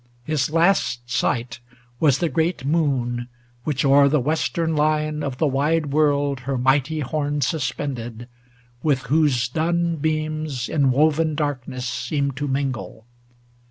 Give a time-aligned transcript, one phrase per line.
[0.23, 1.59] His last sight
[1.99, 3.27] Was the great moon,
[3.65, 8.27] which o'er the western line Of the wide world her mighty horn sus pended.
[8.81, 13.05] With whose dun beams inwoven darkness seemed To mingle.